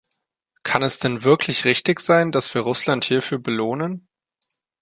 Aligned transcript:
Kann 0.63 0.81
es 0.81 0.97
denn 0.97 1.23
wirklich 1.23 1.63
richtig 1.63 1.99
sein, 1.99 2.31
dass 2.31 2.51
wir 2.55 2.61
Russland 2.63 3.03
hierfür 3.05 3.37
belohnen? 3.37 4.07